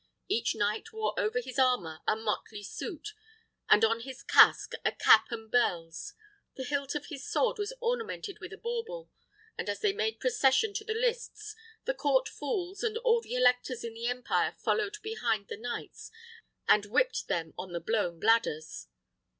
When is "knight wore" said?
0.55-1.13